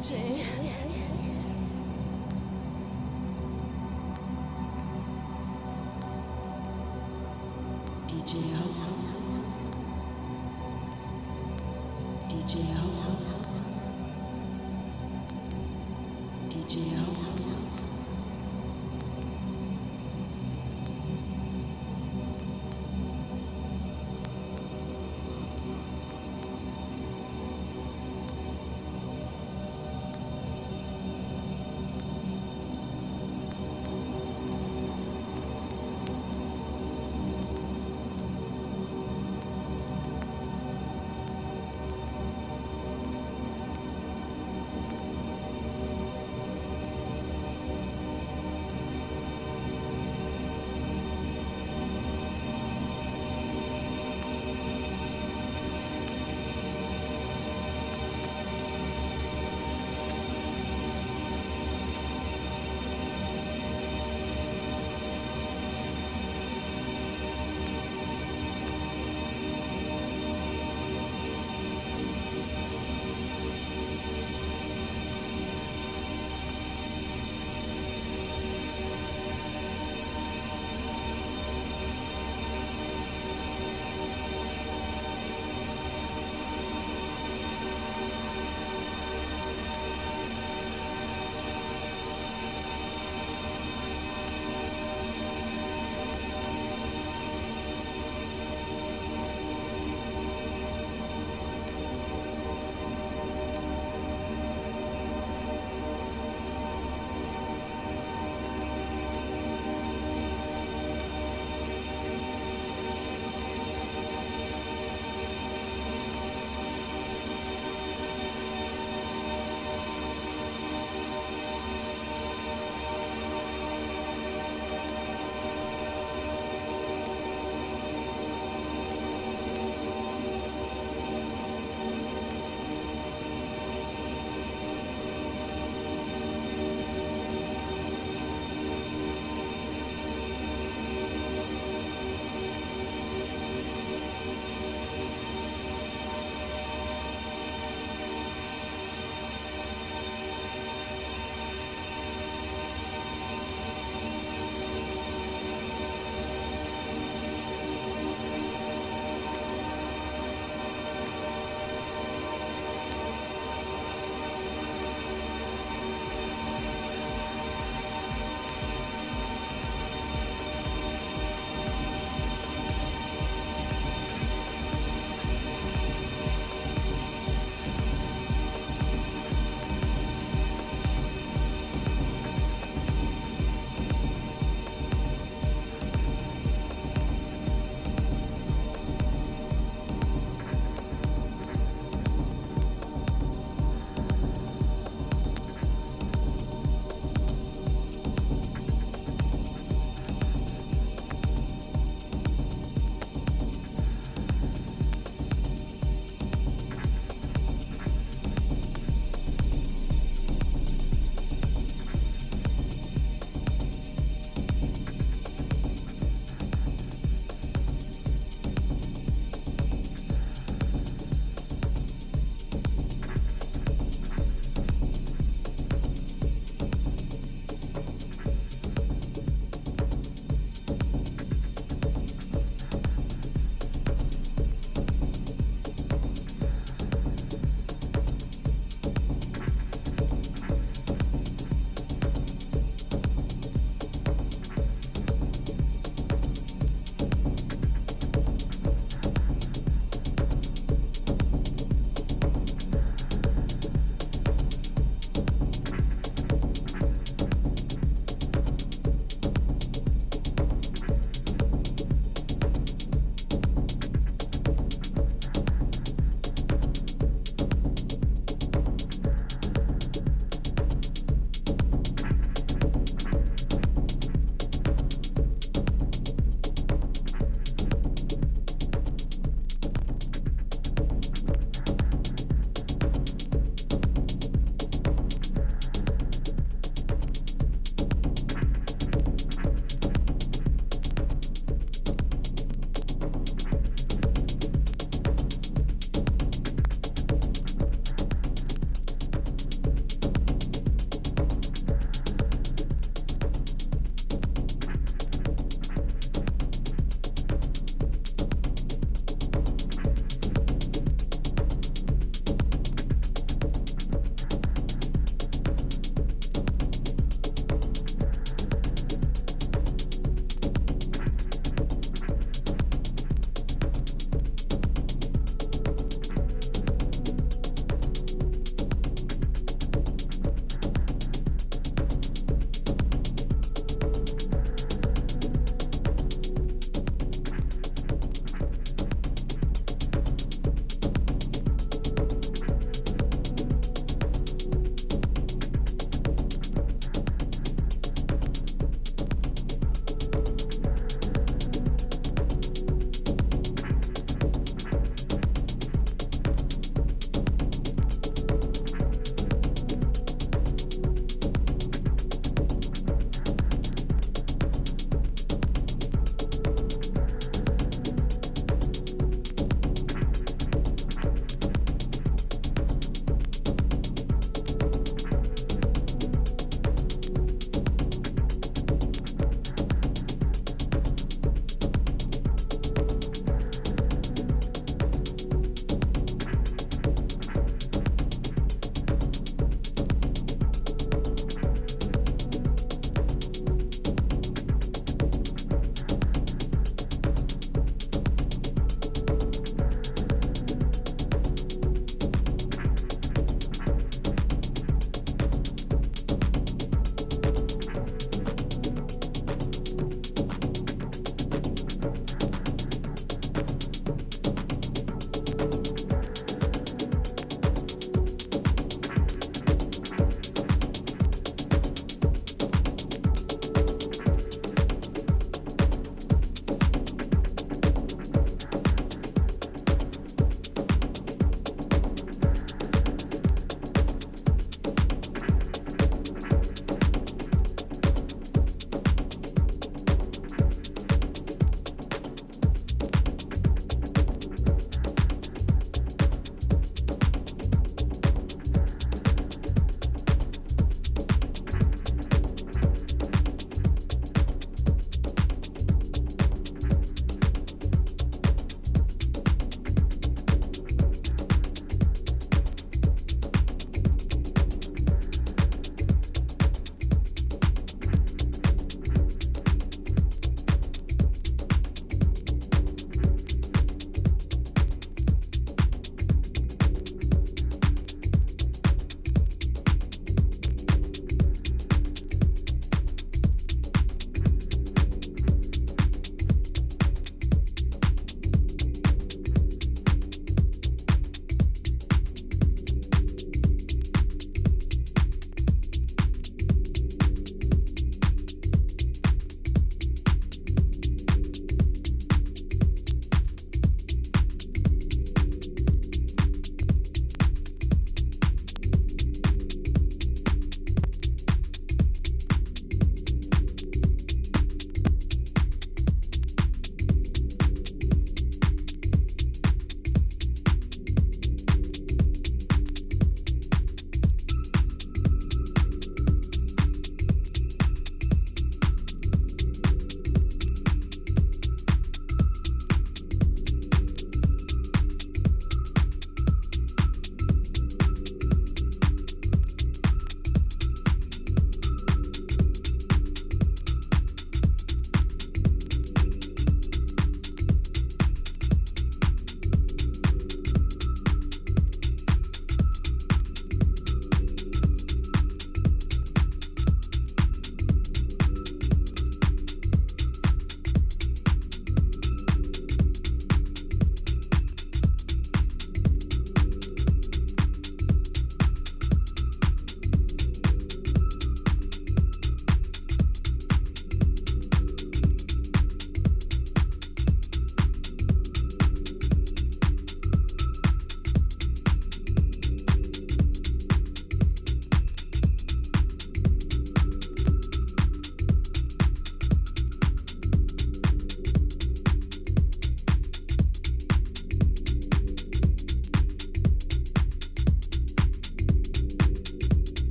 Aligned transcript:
DJ。 0.00 0.80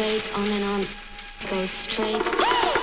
straight 0.00 0.38
on 0.38 0.48
and 0.48 0.64
on. 0.64 0.86
Go 1.50 1.64
straight. 1.66 2.79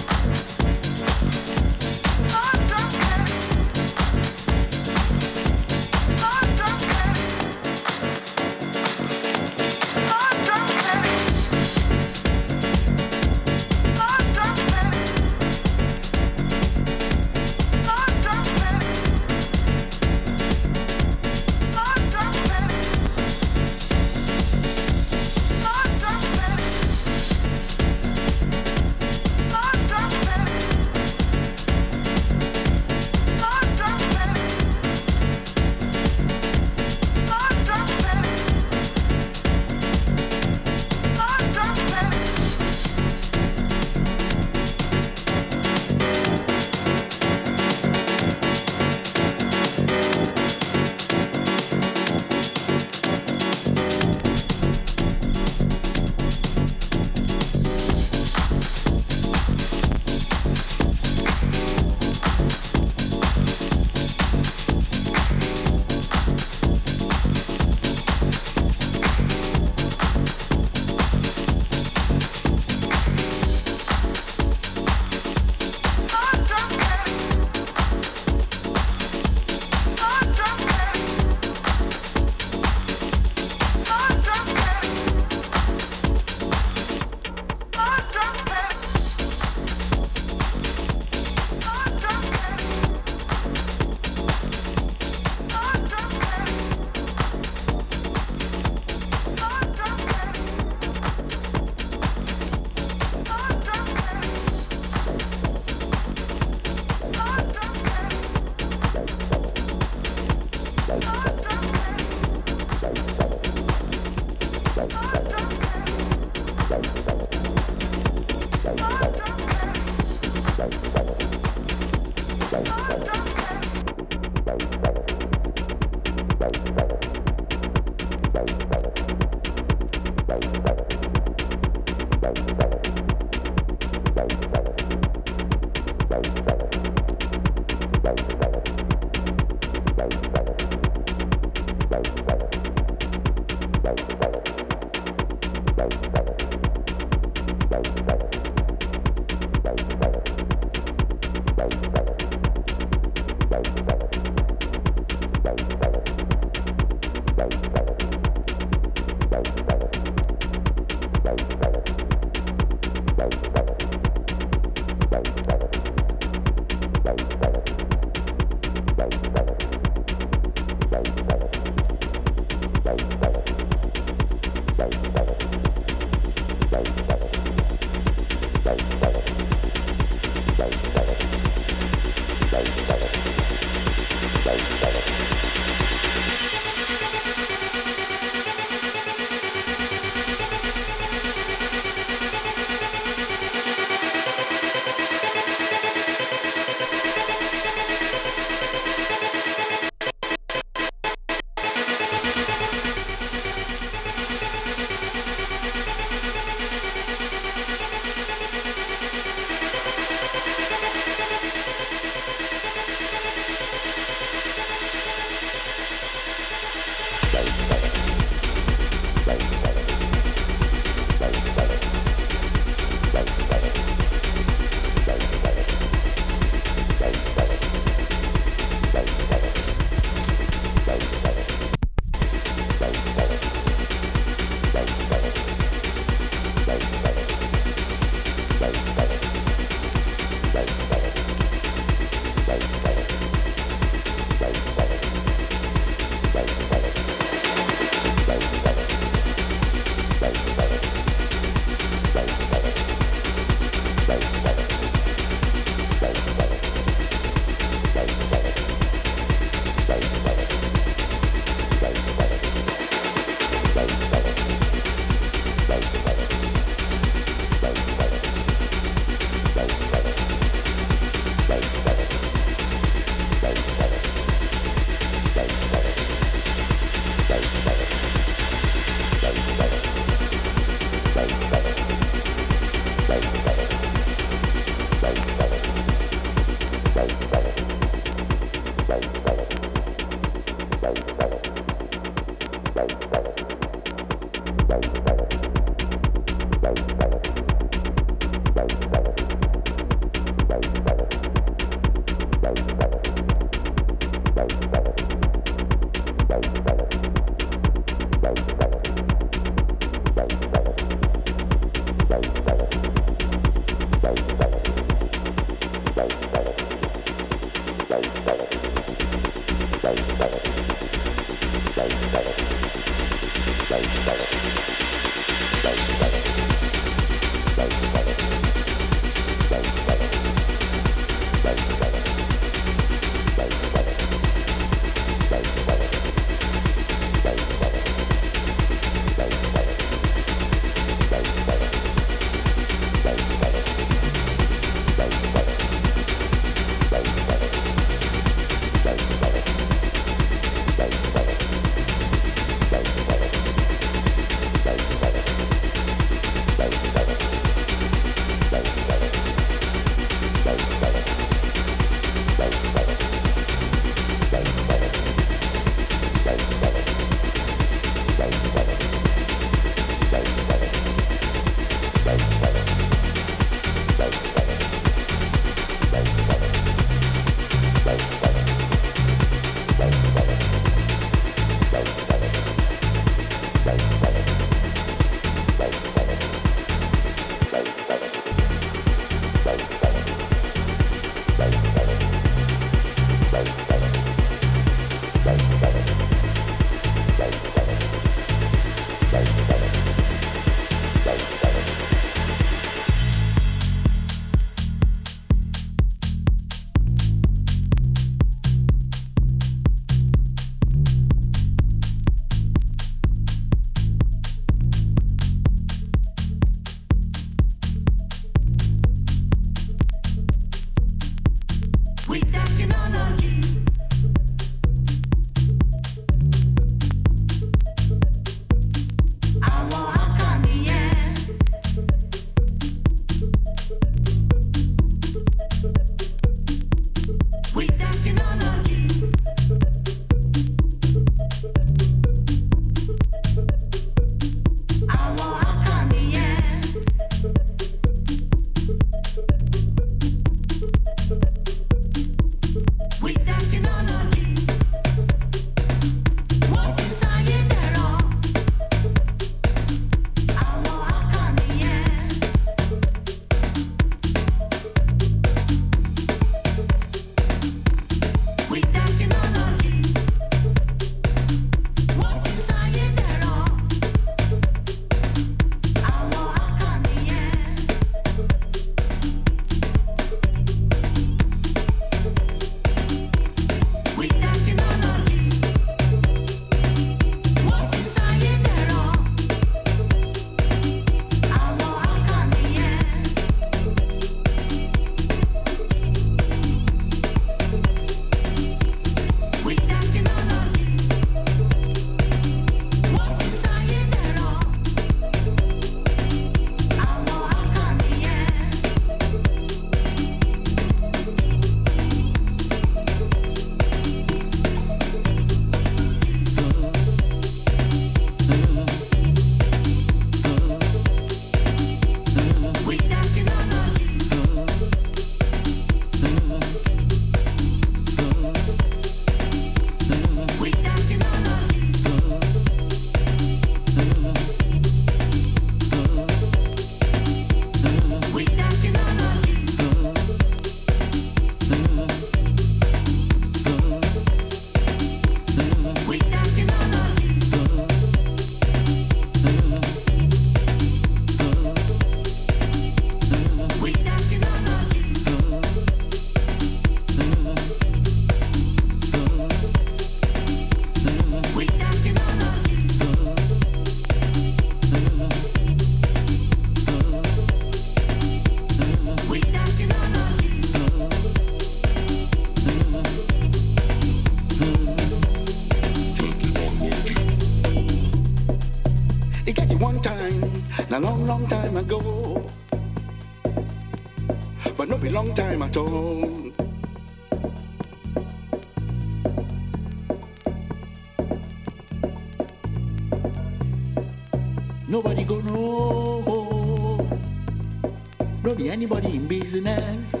anybody 598.61 598.95
in 598.95 599.07
business. 599.07 600.00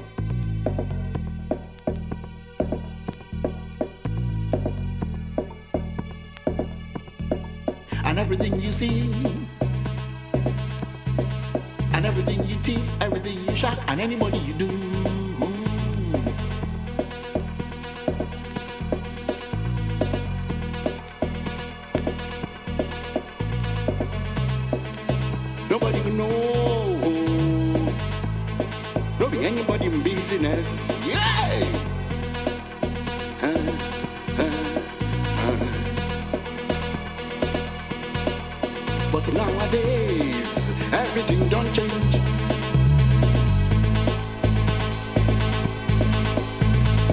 But 39.23 39.33
nowadays, 39.35 40.69
everything 40.91 41.47
don't 41.47 41.71
change. 41.75 42.15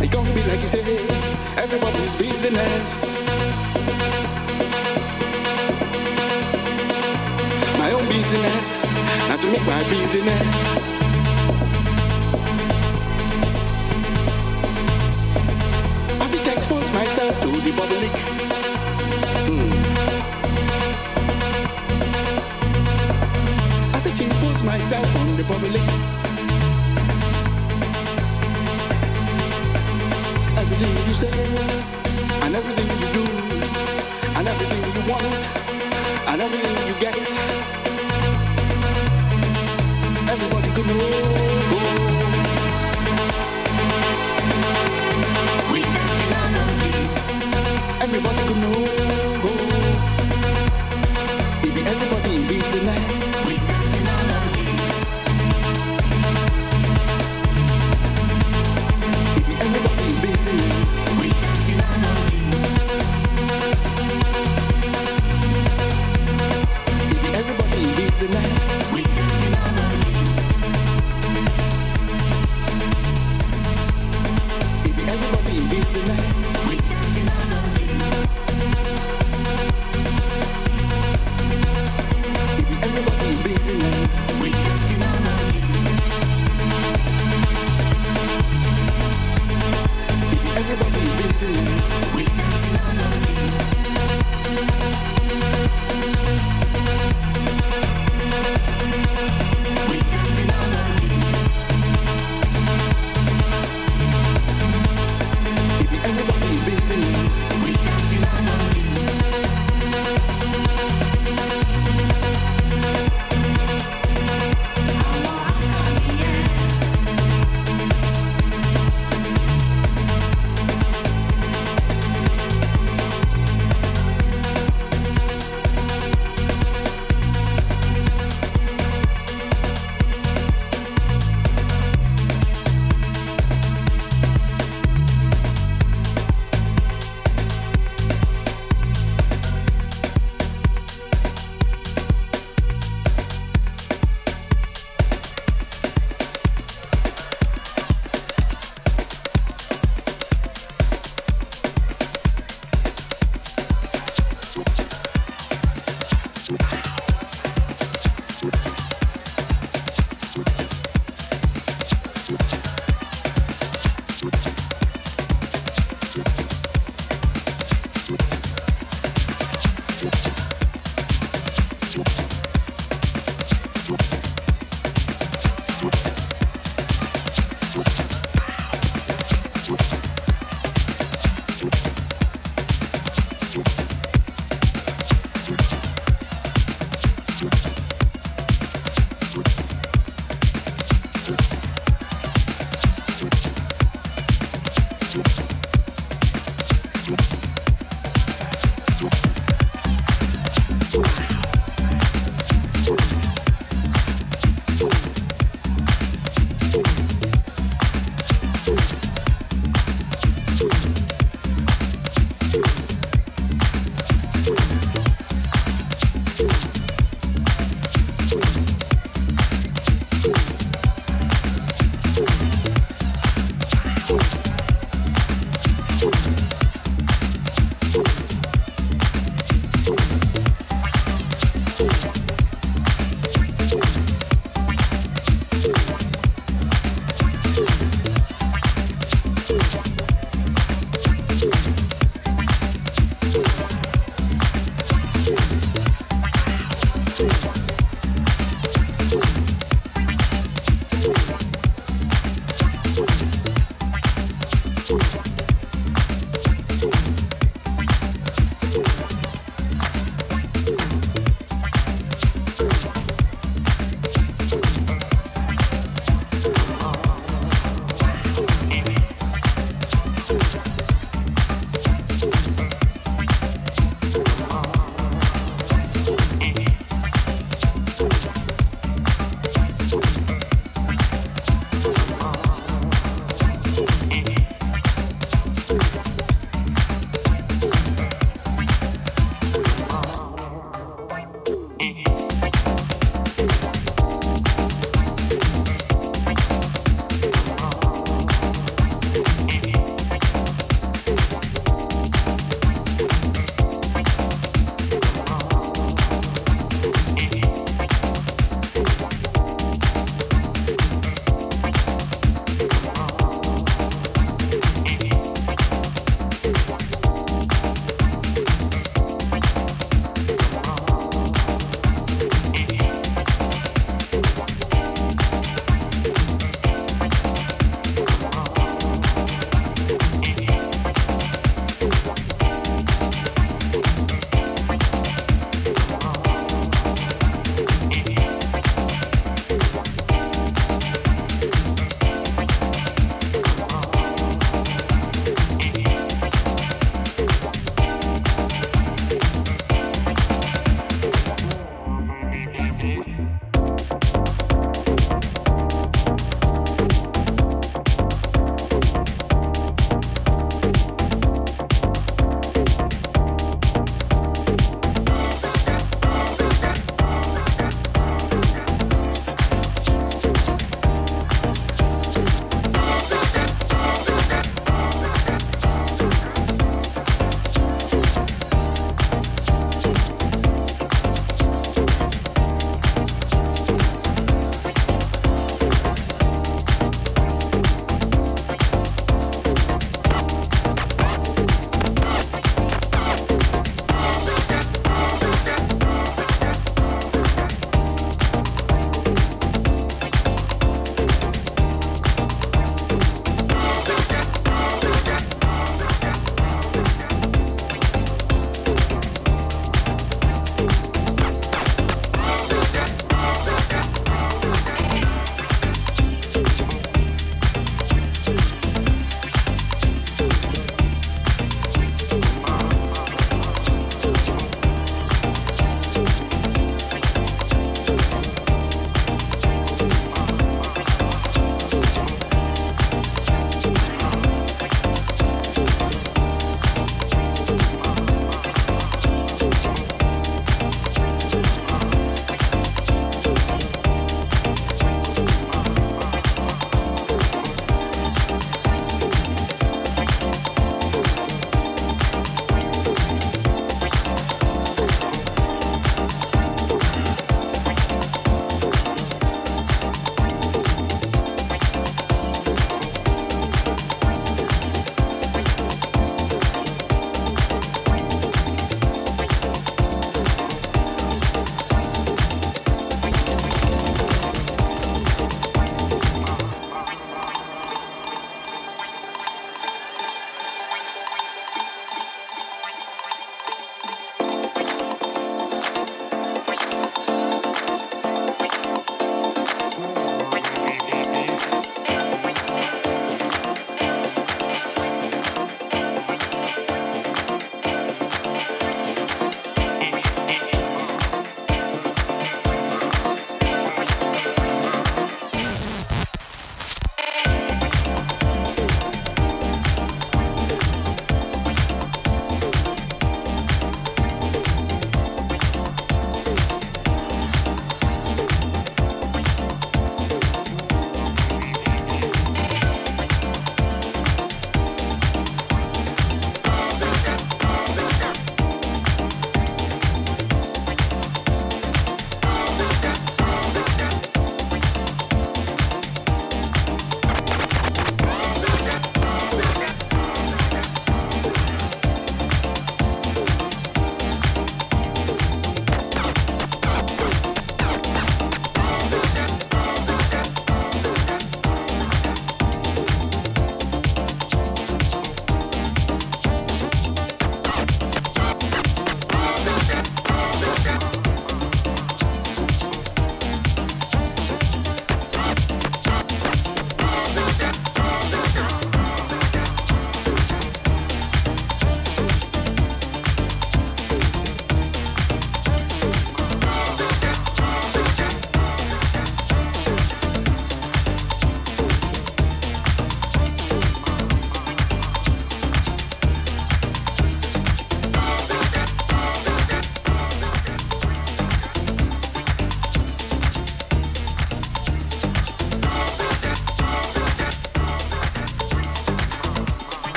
It 0.00 0.10
can't 0.10 0.34
be 0.34 0.42
like 0.44 0.62
you 0.62 0.68
say, 0.68 0.80
everybody's 1.58 2.16
business. 2.16 3.16
My 7.78 7.92
own 7.92 8.08
business, 8.08 8.82
not 9.28 9.40
to 9.40 9.46
make 9.52 9.66
my 9.66 9.80
business. 9.90 10.89
formulate 25.50 25.89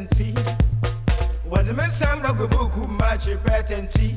patenti 0.00 0.34
wazimesanga 1.50 2.32
gwe 2.32 2.46
bukumba 2.46 3.16
kipatenti 3.16 4.16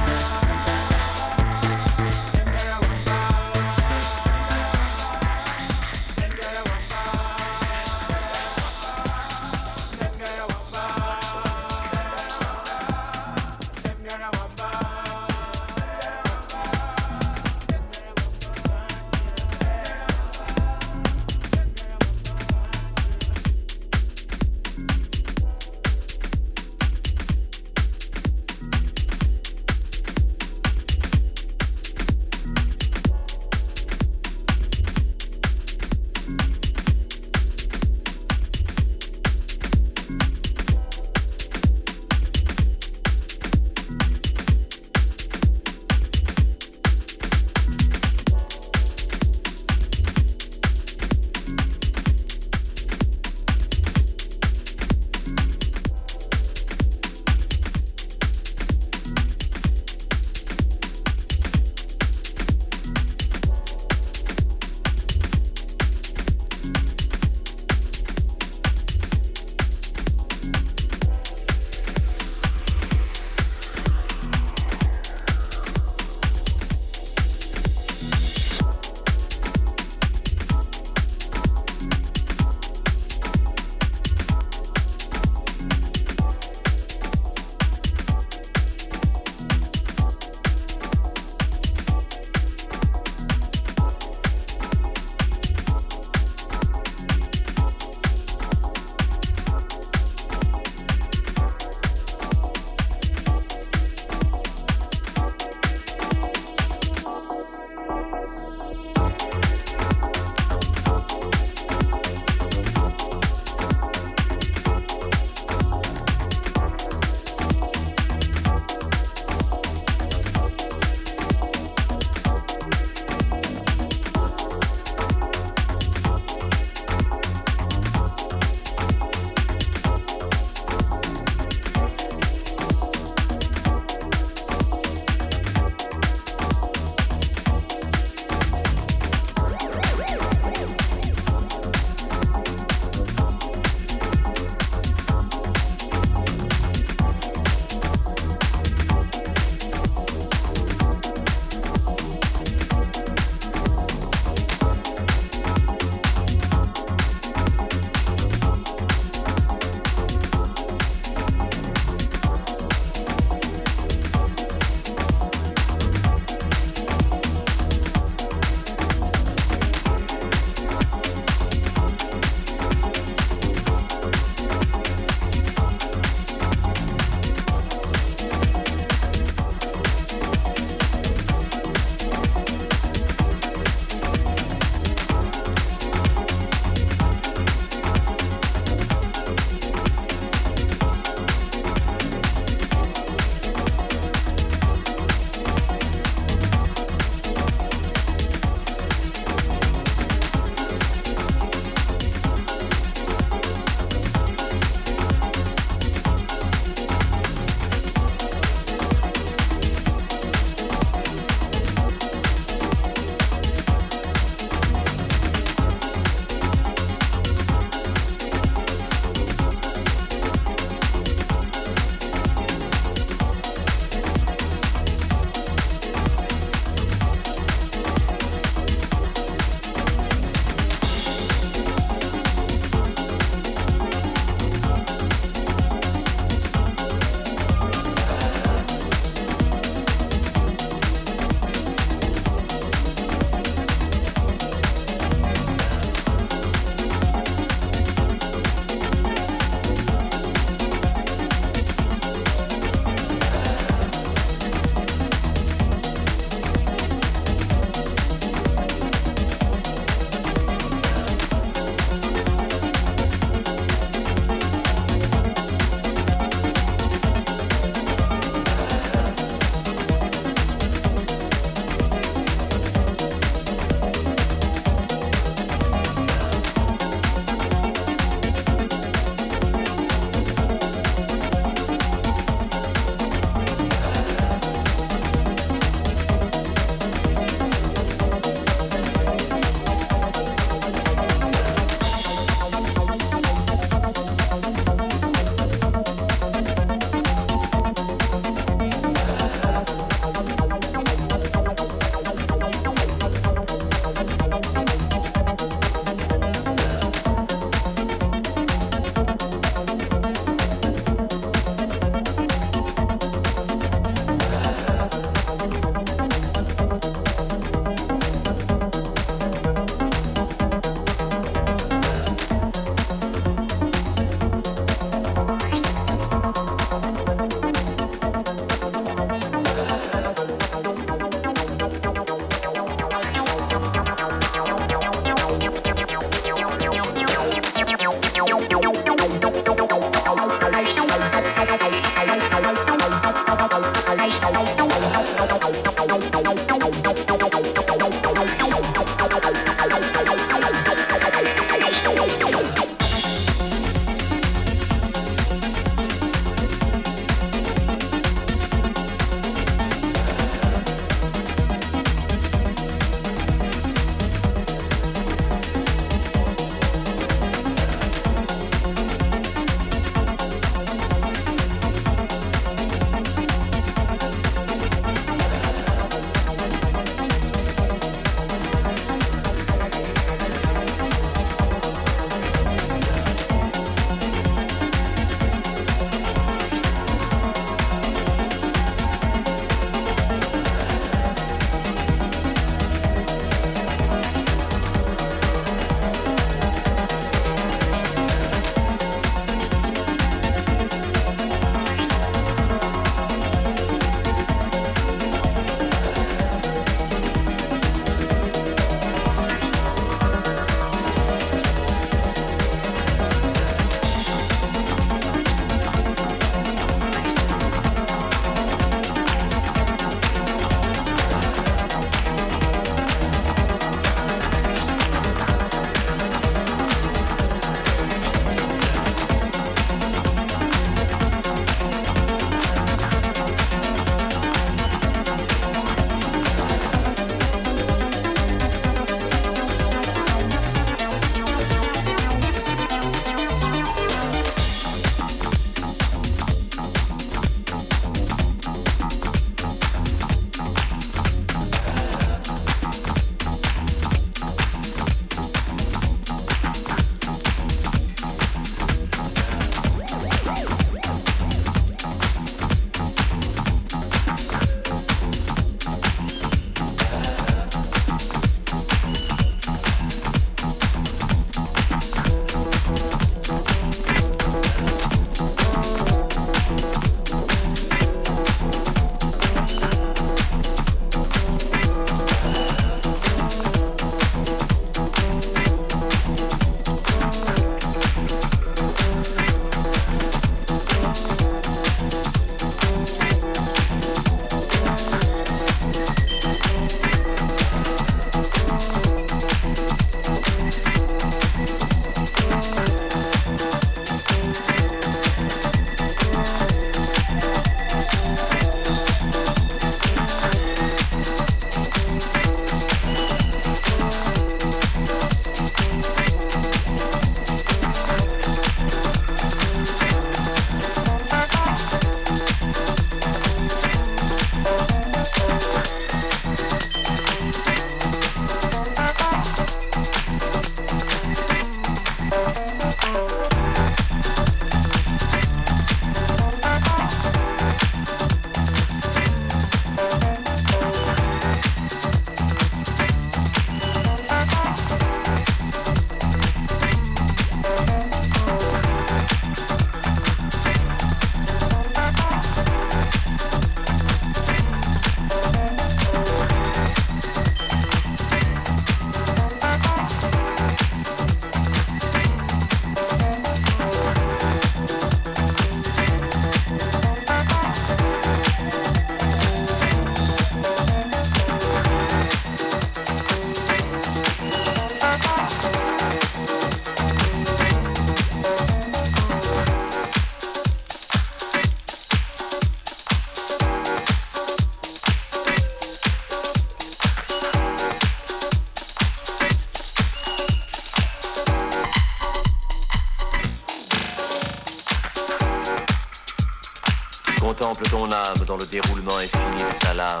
ton 597.54 597.90
âme 597.90 598.24
dans 598.26 598.36
le 598.36 598.46
déroulement 598.46 598.96
infini 598.96 599.42
de 599.42 599.64
sa 599.64 599.74
lame. 599.74 600.00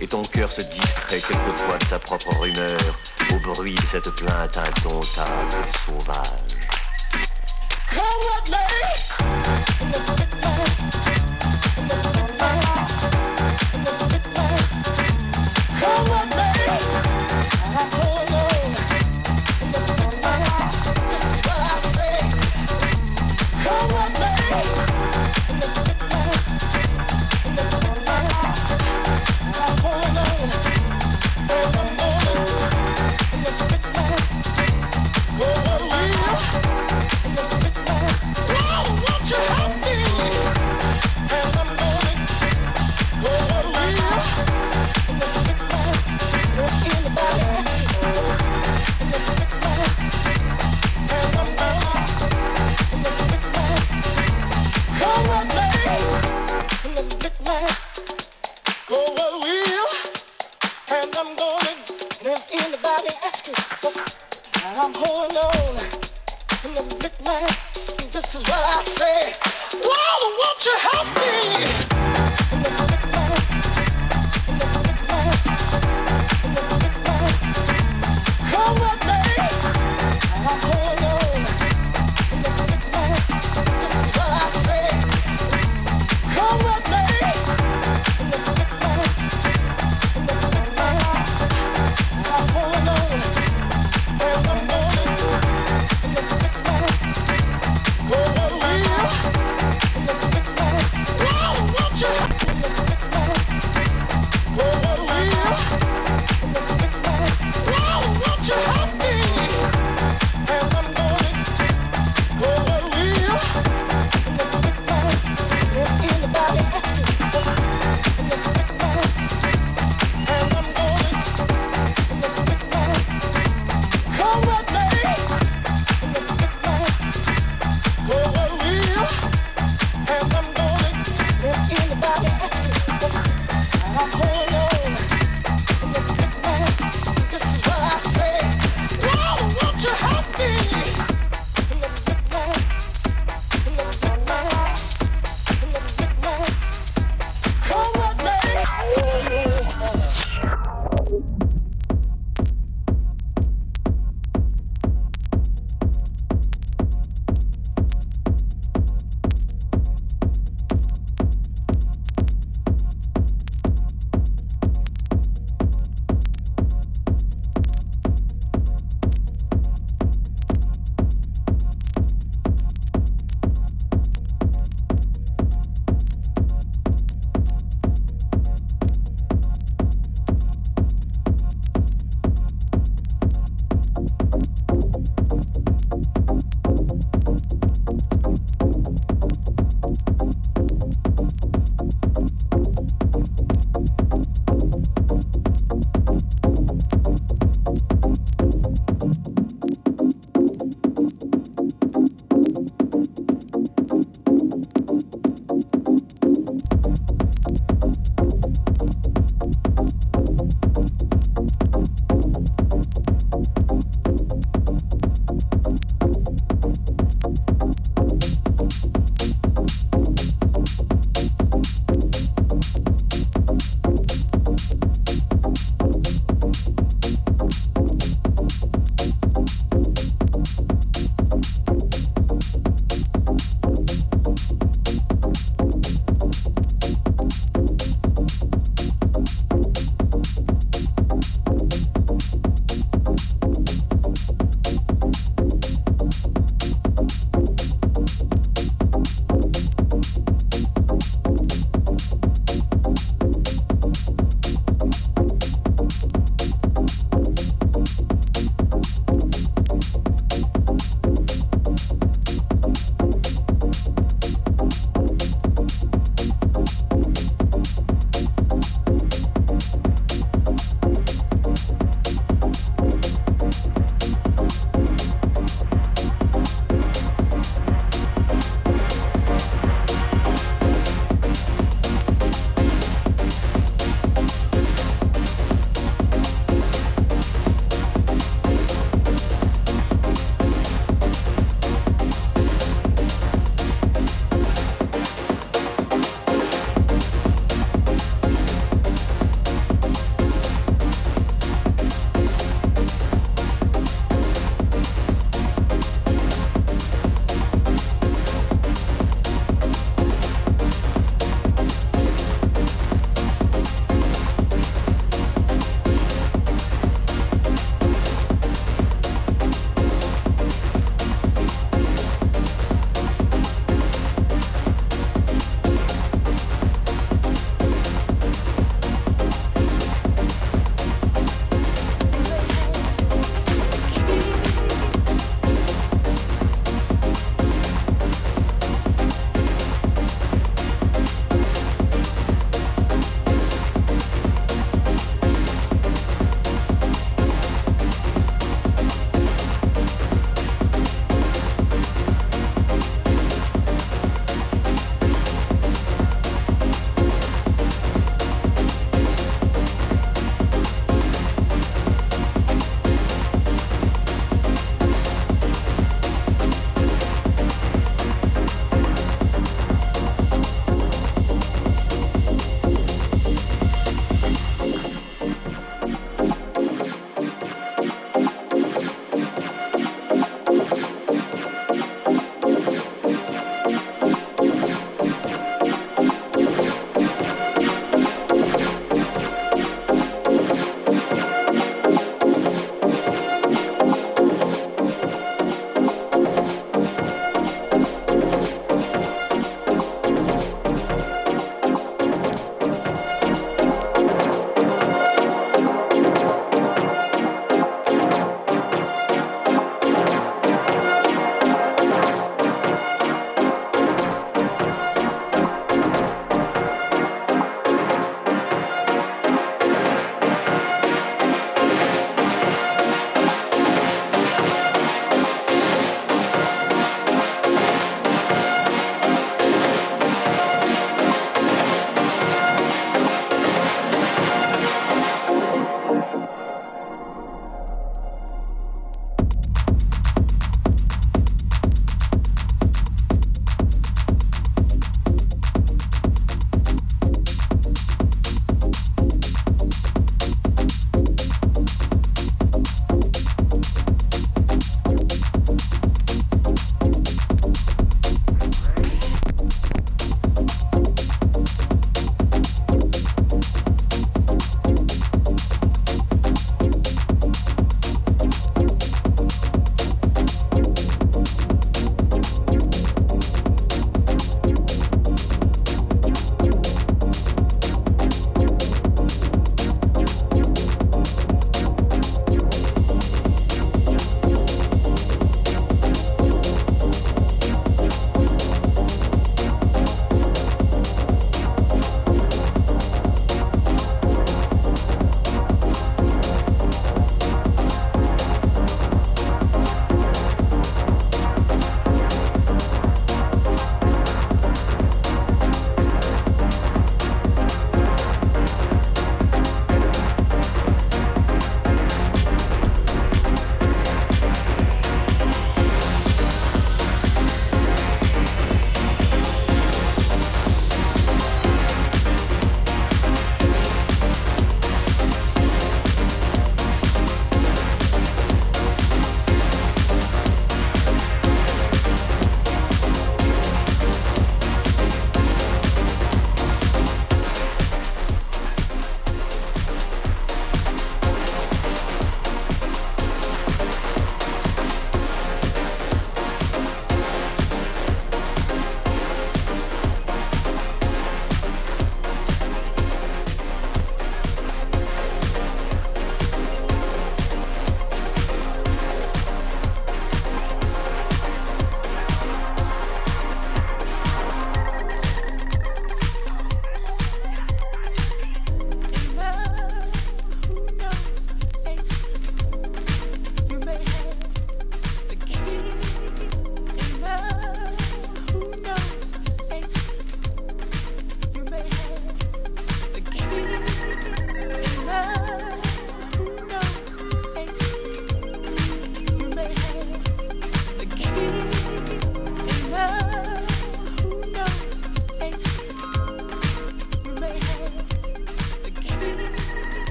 Et 0.00 0.06
ton 0.06 0.22
cœur 0.22 0.50
se 0.50 0.62
distrait 0.62 1.20
quelquefois 1.20 1.78
de 1.78 1.84
sa 1.84 1.98
propre 1.98 2.28
rumeur 2.40 2.80
au 3.30 3.54
bruit 3.54 3.74
de 3.74 3.86
cette 3.86 4.10
plainte 4.10 4.56
indomptable 4.56 5.54
et 5.64 5.78
sauvage. 5.86 6.56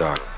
In 0.00 0.29